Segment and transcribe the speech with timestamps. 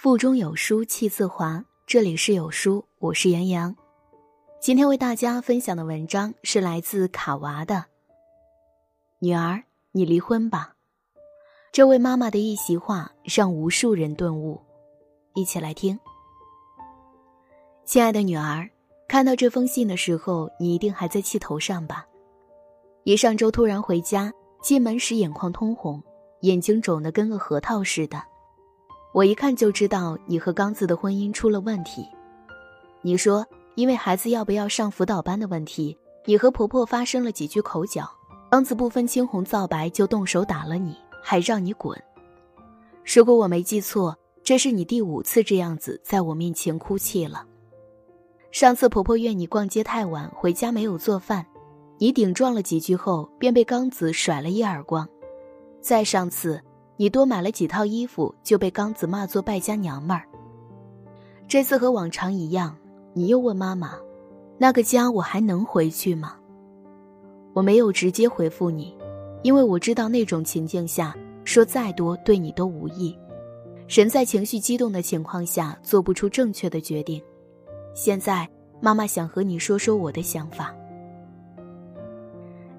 [0.00, 1.60] 腹中有书气自华。
[1.84, 3.74] 这里是有书，我是杨洋。
[4.60, 7.84] 今天为大家分享的文章是来自卡娃的。
[9.18, 10.72] 女儿，你离婚吧。
[11.72, 14.62] 这位妈妈的一席话让无数人顿悟。
[15.34, 15.98] 一起来听。
[17.84, 18.70] 亲爱的女儿，
[19.08, 22.06] 看到这封信的时候，你一定还在气头上吧？
[23.02, 26.00] 一上周突然回家，进门时眼眶通红，
[26.42, 28.22] 眼睛肿得跟个核桃似的。
[29.18, 32.06] 我一看就知道你和刚子的婚姻出了问题。
[33.02, 33.44] 你说
[33.74, 38.08] 因为孩子要不要上辅导班的问题，你和婆婆发生了几句口角，
[38.48, 42.00] 刚子不分青红皂白就动手打了你，还让你滚。
[43.04, 47.44] 如果我没记错，这是你第五次这样子在我面前哭泣了。
[48.52, 51.44] 上次婆婆怨你逛街太晚，回家没有做饭，
[51.98, 55.08] 你顶撞了几句后，便被刚子甩了一耳光。
[55.80, 56.62] 再上次。
[57.00, 60.24] 你多买了几套衣服，就被刚子骂作败家娘们儿。
[61.46, 62.76] 这次和往常一样，
[63.14, 63.94] 你又问妈妈
[64.58, 66.34] ：“那个家我还能回去吗？”
[67.54, 68.96] 我没有直接回复你，
[69.42, 73.16] 因为我知道那种情境下说再多对你都无益。
[73.88, 77.22] 人在情绪激动的情况下做不出正确的决定。
[77.94, 78.46] 现在
[78.80, 80.74] 妈妈想和你说说我的想法。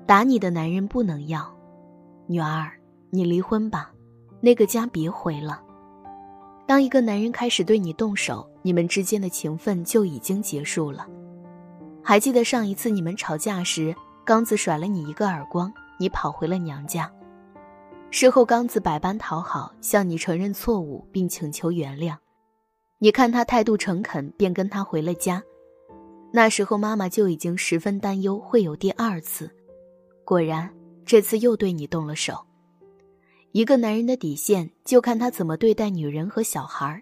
[0.05, 1.49] 打你的男人不能要，
[2.27, 2.69] 女儿，
[3.11, 3.93] 你离婚吧。
[4.41, 5.61] 那个家别回了。
[6.65, 11.07] 当一个男人开始对你动手，你们之间的情分就已经结束了。
[12.03, 17.11] 还记得上一次你们吵架时，刚子甩了你一个耳光，你跑回了娘家。
[18.11, 22.15] 事后，刚子百般讨好，向你承认错误并请求原谅。
[22.97, 25.43] 你看他态度诚恳，便跟他回了家。
[26.31, 29.49] 那时候，妈妈就已经十分担忧会有第二次。
[30.25, 30.69] 果然，
[31.05, 32.45] 这次又对你动了手。
[33.51, 37.01] 一个男人的底线，就看他怎么对待女人和小孩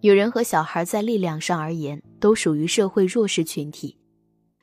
[0.00, 3.94] 女人和小孩在力量上而言，都属于社会弱势群体。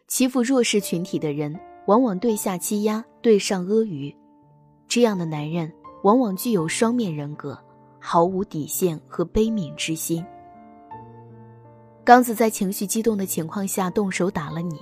[0.07, 4.15] 欺负弱势群体的人，往往对下欺压，对上阿谀。
[4.87, 5.71] 这样的男人，
[6.03, 7.55] 往往具有双面人格，
[7.99, 10.25] 毫无底线和悲悯之心。
[12.03, 14.79] 刚子在情绪激动的情况下动手打了你，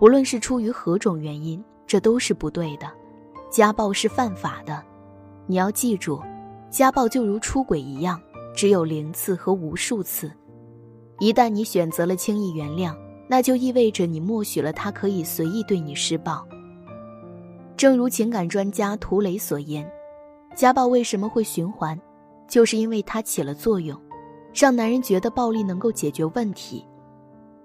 [0.00, 2.90] 无论是出于何种原因，这都是不对的。
[3.50, 4.82] 家暴是犯法的。
[5.46, 6.22] 你要记住，
[6.70, 8.20] 家暴就如出轨一样，
[8.54, 10.32] 只有零次和无数次。
[11.20, 12.96] 一旦你选择了轻易原谅，
[13.28, 16.46] 那就意味着你默许了他可以随意对你施暴。
[17.76, 19.88] 正如情感专家涂磊所言，
[20.56, 21.98] 家暴为什么会循环，
[22.48, 24.00] 就是因为它起了作用，
[24.54, 26.86] 让男人觉得暴力能够解决问题。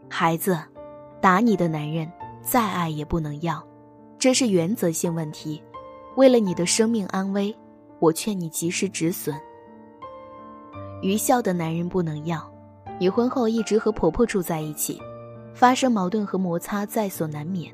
[0.09, 0.59] 孩子，
[1.21, 3.63] 打你的男人再爱也不能要，
[4.17, 5.63] 这是原则性问题。
[6.15, 7.55] 为了你的生命安危。
[7.99, 9.35] 我劝你及时止损。
[11.01, 12.49] 愚孝的男人不能要。
[12.99, 15.01] 你婚后一直和婆婆住在一起，
[15.53, 17.73] 发生矛盾和摩擦在所难免。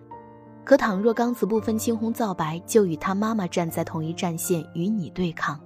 [0.63, 5.59] 可倘若刚子不分青红皂白就与他妈妈站在同一战线与你对抗，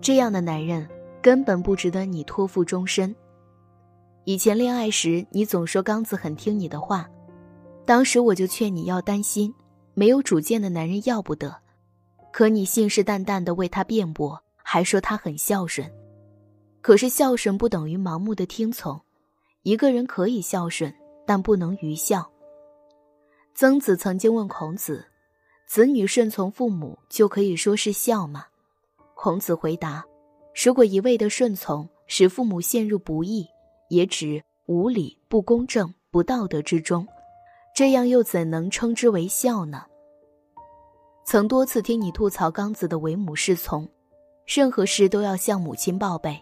[0.00, 0.88] 这样的男人
[1.20, 3.14] 根本不值得你托付终身。
[4.24, 7.08] 以前恋爱时，你总说刚子很听你的话，
[7.84, 9.54] 当时我就劝你要担心，
[9.94, 11.61] 没有主见的男人要不得。
[12.32, 15.88] 可你信誓旦旦地为他辩驳，还说他很孝顺。
[16.80, 19.00] 可是孝顺不等于盲目的听从，
[19.62, 20.92] 一个人可以孝顺，
[21.26, 22.28] 但不能愚孝。
[23.54, 25.04] 曾子曾经问孔子
[25.68, 28.46] ：“子女顺从父母就可以说是孝吗？”
[29.14, 30.02] 孔子回答
[30.64, 33.46] ：“如果一味的顺从，使父母陷入不义，
[33.90, 37.06] 也指无礼、不公正、不道德之中，
[37.76, 39.84] 这样又怎能称之为孝呢？”
[41.24, 43.88] 曾多次听你吐槽刚子的为母是从，
[44.44, 46.38] 任何事都要向母亲报备，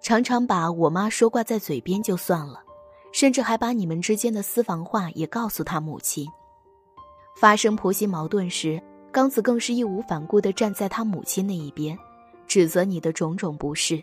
[0.00, 2.62] 常常把我妈说挂在嘴边就算了，
[3.12, 6.26] 甚至还把你们之间的私房话也告诉他母亲。
[7.36, 8.82] 发生婆媳矛盾时，
[9.12, 11.96] 刚子更是义无反顾地站在他母亲那一边，
[12.46, 14.02] 指责你的种种不是，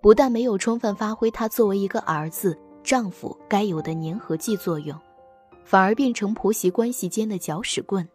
[0.00, 4.98] 不但没有充分发挥他作为一个儿子、丈夫该有的粘合剂作用，
[5.64, 8.08] 反而变成婆媳关系间的搅屎棍。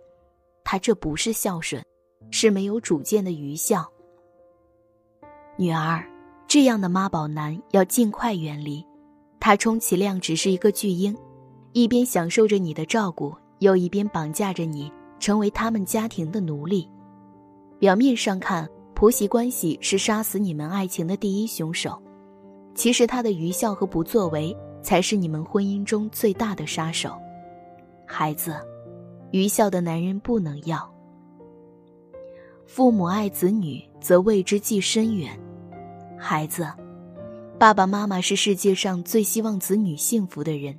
[0.71, 1.83] 他这不是孝顺，
[2.29, 3.85] 是没有主见的愚孝。
[5.57, 6.01] 女儿，
[6.47, 8.81] 这样的妈宝男要尽快远离。
[9.37, 11.13] 他充其量只是一个巨婴，
[11.73, 14.89] 一边享受着你的照顾，又一边绑架着你，
[15.19, 16.87] 成为他们家庭的奴隶。
[17.77, 18.65] 表面上看，
[18.95, 22.01] 婆媳关系是杀死你们爱情的第一凶手，
[22.75, 27.13] 其实他的愚孝和不作为，才是你们婚姻中最大的杀手。
[28.07, 28.55] 孩子。
[29.31, 30.89] 愚孝的男人不能要。
[32.65, 35.37] 父母爱子女，则为之计深远。
[36.17, 36.67] 孩子，
[37.57, 40.77] 爸爸妈妈是世界上最希望子女幸福的人，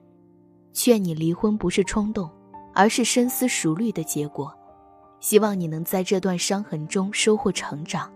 [0.72, 2.30] 劝你离婚不是冲动，
[2.74, 4.54] 而是深思熟虑的结果。
[5.20, 8.12] 希望你能在这段伤痕中收获成长。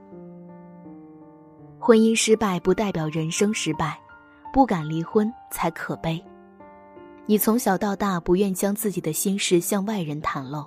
[1.79, 3.97] 婚姻失败不代表人生失败，
[4.53, 6.23] 不敢离婚才可悲。
[7.29, 10.65] 你从小到大不愿将自己的心事向外人袒露，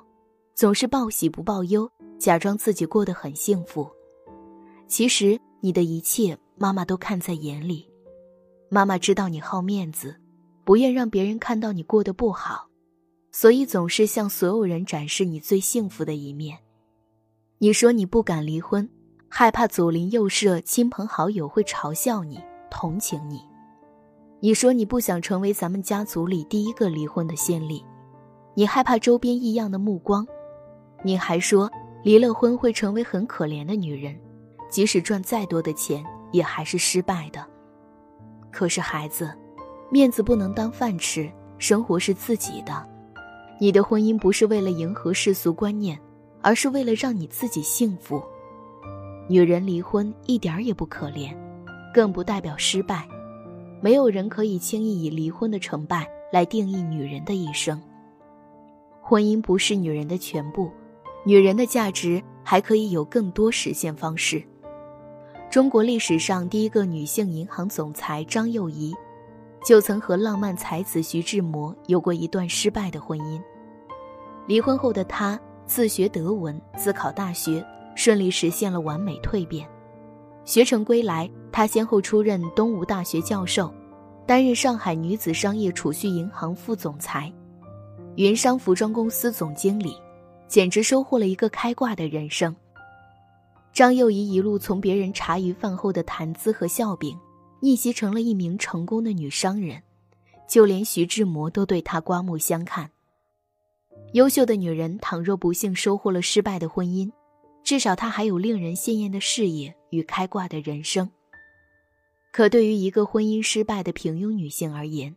[0.53, 1.89] 总是报喜不报忧，
[2.19, 3.89] 假装自己过得很幸福。
[4.85, 7.89] 其实你的一切，妈妈都看在眼里。
[8.69, 10.13] 妈妈知道你好面子，
[10.65, 12.67] 不愿让别人看到你过得不好。
[13.31, 16.57] 所以总是向所有人展示你最幸福的一面。
[17.59, 18.89] 你说你不敢离婚，
[19.29, 23.48] 害怕左邻右舍、亲朋好友会嘲笑你、同情你。
[24.41, 27.85] 你说你不想成为咱们家族里第一个离婚的先例，
[28.53, 30.25] 你害怕周边异样的目光。
[31.03, 31.69] 你还说
[32.03, 34.17] 离了婚会成为很可怜的女人，
[34.69, 36.01] 即使赚再多的钱
[36.31, 37.45] 也还是失败的。
[38.49, 39.29] 可是孩子，
[39.91, 42.87] 面子不能当饭吃，生活是自己的。
[43.59, 45.99] 你的婚姻不是为了迎合世俗观念，
[46.41, 48.23] 而是为了让你自己幸福。
[49.27, 51.35] 女人离婚一点儿也不可怜，
[51.93, 53.05] 更不代表失败。
[53.81, 57.81] 没有人可以轻易以离婚的成败来定义女人的一生。
[59.01, 60.69] 婚姻不是女人的全部，
[61.25, 64.43] 女人的价值还可以有更多实现方式。
[65.49, 68.93] 中国历史上第一个女性银行总裁张幼仪。
[69.61, 73.41] 就曾和浪漫才子徐志摩有过一段失败的婚姻。
[74.47, 77.61] 离婚后的她自学德文，自考大学，
[77.93, 79.67] 顺利实现了完美蜕变。
[80.49, 83.71] 学成归来，他先后出任东吴大学教授，
[84.25, 87.31] 担任上海女子商业储蓄银行副总裁，
[88.15, 89.95] 云商服装公司总经理，
[90.47, 92.55] 简直收获了一个开挂的人生。
[93.71, 97.15] 张幼仪一路从别人茶余饭后的谈资和笑柄。
[97.61, 99.83] 逆袭成了一名成功的女商人，
[100.47, 102.89] 就连徐志摩都对她刮目相看。
[104.13, 107.11] 优秀的女人，倘若不幸收获了失败的婚姻，
[107.69, 111.07] 至少她还有令人羡艳的事业与开挂的人生。
[112.33, 115.15] 可对于一个婚姻失败的平庸女性而言，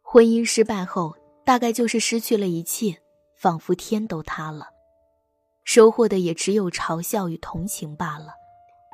[0.00, 1.14] 婚姻失败后
[1.44, 2.96] 大概就是失去了一切，
[3.36, 4.68] 仿佛天都塌了，
[5.62, 8.28] 收获的也只有嘲笑与同情罢了。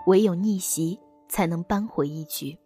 [0.09, 0.99] 唯有逆袭，
[1.29, 2.59] 才能扳回一局。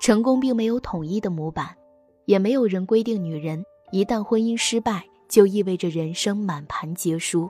[0.00, 1.76] 成功并没有统一的模板，
[2.24, 7.48] 也没有人规定女人一旦婚姻失败就意味着人生满盘皆输。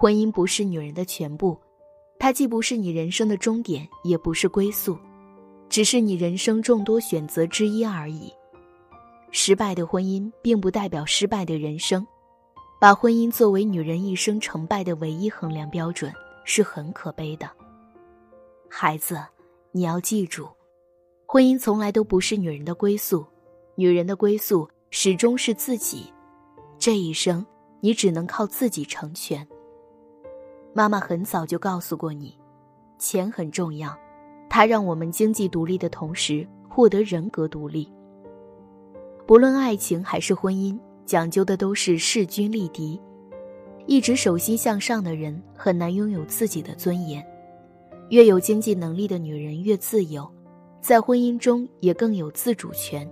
[0.00, 1.58] 婚姻不是女人的全部，
[2.20, 4.96] 它既不是你人生的终点，也不是归宿，
[5.68, 8.32] 只是你人生众多选择之一而已。
[9.32, 12.06] 失败的婚姻并不代表失败的人生，
[12.80, 16.12] 把婚姻作为女人一生成败的唯一衡量标准
[16.44, 17.50] 是很可悲的。
[18.70, 19.20] 孩子，
[19.72, 20.48] 你要记住。
[21.26, 23.26] 婚姻从来都不是女人的归宿，
[23.74, 26.06] 女人的归宿始终是自己。
[26.78, 27.44] 这一生，
[27.80, 29.44] 你只能靠自己成全。
[30.78, 32.38] 妈妈很早就告诉过你，
[33.00, 33.98] 钱很重要，
[34.48, 37.92] 它让我们经济独立的同时获得人格独立。
[39.26, 42.96] 不论爱情还是婚姻，讲究的都是势均力敌。
[43.86, 47.26] 一直手心向上的人很难拥有自己的尊严。
[48.10, 50.30] 越有经济能力的女人越自由。
[50.80, 53.04] 在婚姻中也更有自主权。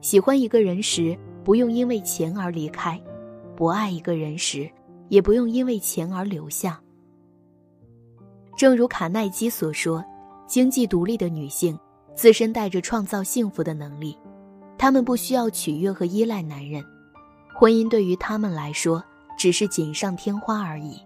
[0.00, 2.96] 喜欢一个人时，不用因为钱而离开；
[3.56, 4.70] 不爱一个人时，
[5.08, 6.80] 也不用因为钱而留下。
[8.56, 10.04] 正如卡耐基所说，
[10.46, 11.78] 经济独立的女性
[12.14, 14.16] 自身带着创造幸福的能力，
[14.78, 16.84] 她们不需要取悦和依赖男人，
[17.54, 19.02] 婚姻对于她们来说
[19.38, 21.00] 只是锦上添花而已。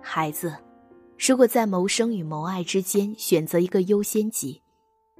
[0.00, 0.54] 孩子。
[1.24, 4.60] 如果在谋生与谋爱之间选择一个优先级，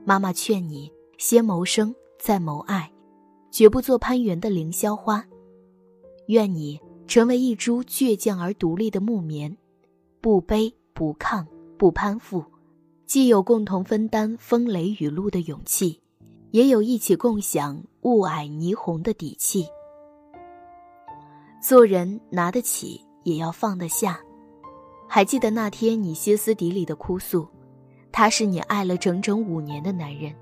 [0.04, 2.90] 妈妈劝你先谋生再谋爱，
[3.52, 5.24] 绝不做攀援的凌霄花。
[6.26, 9.56] 愿你成为一株倔强而独立的木棉，
[10.20, 12.44] 不卑不亢不攀附，
[13.06, 16.00] 既有共同分担风雷雨露的勇气，
[16.52, 19.66] 也有一起共享雾霭霓虹的底气。
[21.60, 24.18] 做人拿得起，也要放得下。
[25.08, 27.46] 还记得那天你歇斯底里的哭诉，
[28.10, 30.34] 他是你爱了整整五年的男人，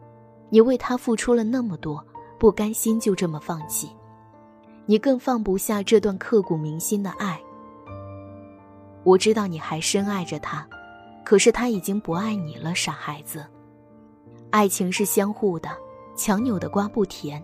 [0.48, 2.04] 你为他付出了那么多，
[2.38, 3.90] 不甘心就这么放弃，
[4.86, 7.40] 你更放不下这段刻骨铭心的爱。
[9.04, 10.66] 我知道你还深爱着他，
[11.24, 13.44] 可是他已经不爱你了，傻孩子。
[14.50, 15.70] 爱情是相互的，
[16.16, 17.42] 强扭的瓜不甜。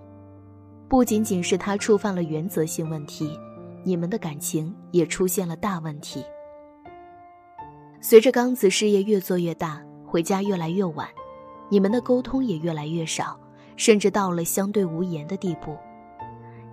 [0.89, 3.39] 不仅仅是他触犯了原则性问题，
[3.85, 6.25] 你们的感情也出现了大问题。
[8.01, 11.09] 随着刚子事业越做越大，回家越来越晚，
[11.69, 13.39] 你们的沟通也越来越少，
[13.77, 15.77] 甚至到了相对无言的地步。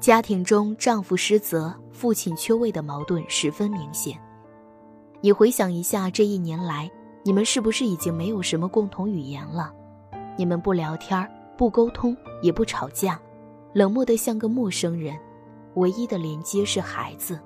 [0.04, 4.20] 家庭中丈夫失责、父亲缺位的矛盾十分明显。
[5.22, 6.92] 你回想一下，这一年来，
[7.24, 9.74] 你们是不是已经没有什么共同语言了？
[10.38, 11.26] 你们不聊天、
[11.58, 13.18] 不沟通，也不吵架，
[13.72, 15.18] 冷漠的像个陌生人。
[15.76, 17.40] 唯一的连接是孩子。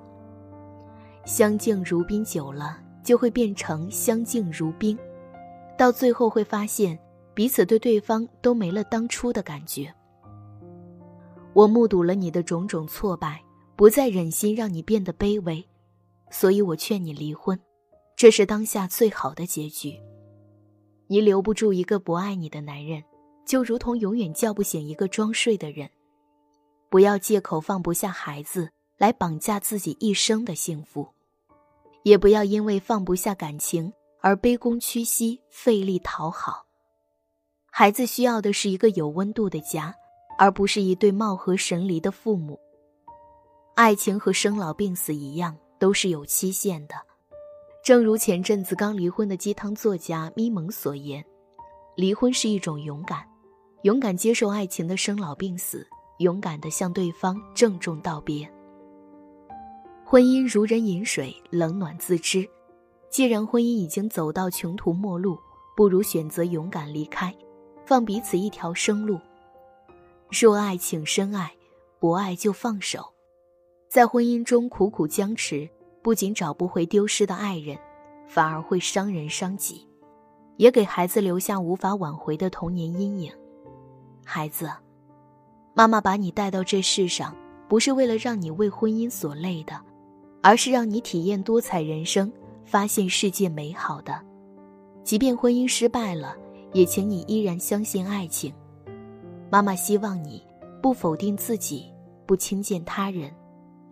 [1.24, 4.98] 相敬如宾久了，就会变成相敬如宾，
[5.76, 6.98] 到最后会发现
[7.34, 9.94] 彼此对对方都没了当初的感觉。
[11.54, 13.42] 我目睹了你的种种挫败，
[13.74, 15.64] 不再忍心让你变得卑微，
[16.30, 17.58] 所以我劝你离婚，
[18.16, 19.98] 这是当下最好的结局。
[21.06, 23.02] 你留不住一个不爱你的男人，
[23.46, 25.88] 就如同永远叫不醒一个装睡的人。
[26.90, 31.08] 不要借口放不下孩子来绑架自己一生的幸福。
[32.04, 36.64] 也不要因为放不下感情而卑躬屈膝、费力讨好。
[37.70, 39.94] 孩子需要的是一个有温度的家，
[40.38, 42.58] 而不是一对貌合神离的父母。
[43.74, 46.94] 爱情和生老病死一样，都是有期限的。
[47.84, 51.24] 正如前阵子刚离婚的鸡汤作家咪蒙所言
[51.96, 53.26] ：“离婚是一种勇敢，
[53.82, 55.86] 勇敢接受爱情的生老病死，
[56.18, 58.48] 勇敢地向对方郑重道别。”
[60.04, 62.48] 婚姻如人饮水，冷暖自知。
[63.10, 65.38] 既然婚姻已经走到穷途末路，
[65.76, 67.34] 不如选择勇敢离开，
[67.86, 69.18] 放彼此一条生路。
[70.30, 71.48] 若爱，请深爱；
[71.98, 73.12] 不爱就放手。
[73.88, 75.68] 在婚姻中苦苦僵持，
[76.02, 77.78] 不仅找不回丢失的爱人，
[78.26, 79.86] 反而会伤人伤己，
[80.56, 83.32] 也给孩子留下无法挽回的童年阴影。
[84.24, 84.70] 孩子，
[85.74, 87.34] 妈妈把你带到这世上，
[87.68, 89.80] 不是为了让你为婚姻所累的。
[90.40, 92.32] 而是让你体验多彩人生，
[92.64, 94.18] 发现世界美好的。
[95.02, 96.36] 即便婚姻失败了，
[96.72, 98.54] 也请你依然相信爱情。
[99.50, 100.42] 妈妈希望你
[100.82, 101.90] 不否定自己，
[102.26, 103.32] 不轻贱他人，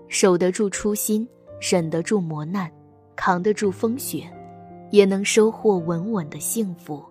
[0.08, 1.26] 守得住初心，
[1.60, 2.70] 忍得住磨难，
[3.14, 4.30] 扛得住风雪，
[4.90, 7.02] 也能收获稳稳的幸福。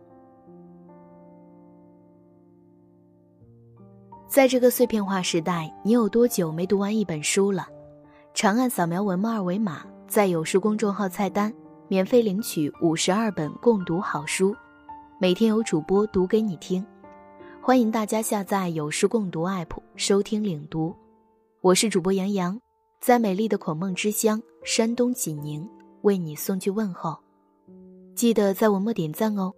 [4.27, 7.67] 在这个碎片化时代，你有多久没读完一本书了？
[8.33, 11.51] 长按扫描文末二维码，在有书公众号菜单
[11.87, 14.53] 免费领取五十二本共读好书，
[15.19, 16.85] 每天有主播读给你听。
[17.65, 20.95] 欢迎大家下载有书共读 APP 收听领读。
[21.61, 22.59] 我是主播杨洋，
[23.01, 25.67] 在美丽的孔孟之乡山东济宁
[26.03, 27.17] 为你送去问候。
[28.13, 29.51] 记得在文末点赞哦。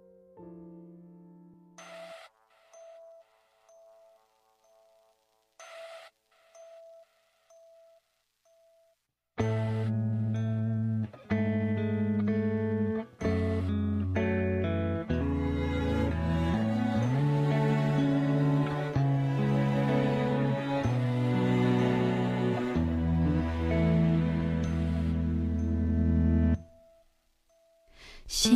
[28.28, 28.50] 谢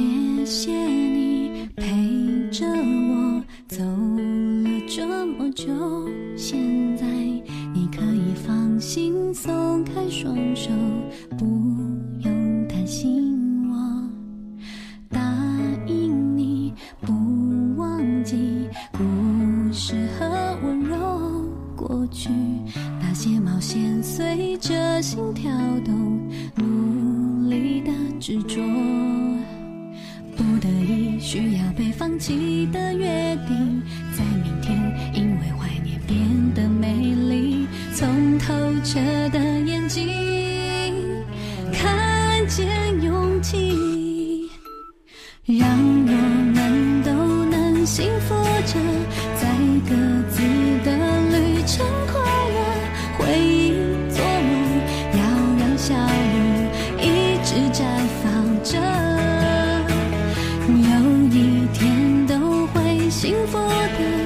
[0.45, 1.87] 谢你陪
[2.51, 5.67] 着我走了这么久，
[6.37, 6.61] 现
[6.95, 10.71] 在你可以放心松开双手，
[11.39, 11.47] 不
[12.21, 14.09] 用担心我。
[15.09, 15.19] 答
[15.87, 17.11] 应你不
[17.79, 19.03] 忘记故
[19.73, 20.29] 事和
[20.63, 22.29] 温柔，过去
[23.01, 25.51] 那些冒险随着心跳
[25.83, 26.21] 动，
[26.57, 28.61] 努力的执着。
[30.63, 33.83] 的意需要被放弃的约定，
[34.17, 34.79] 在明天
[35.13, 36.17] 因为怀念变
[36.55, 37.67] 得美丽。
[37.93, 38.55] 从透
[38.85, 39.01] 彻
[39.31, 40.09] 的眼睛
[41.73, 42.65] 看见
[43.03, 44.49] 勇气，
[45.47, 46.13] 让我
[46.55, 47.13] 们都
[47.47, 48.79] 能幸福着，
[49.41, 49.49] 在
[49.89, 49.97] 各
[50.31, 50.41] 自
[50.85, 50.89] 的
[51.31, 52.59] 旅程快乐。
[53.19, 53.73] 回忆
[54.11, 54.55] 做梦，
[55.19, 55.21] 要
[55.59, 56.35] 让笑容
[56.99, 57.83] 一直绽
[63.23, 64.22] 幸福的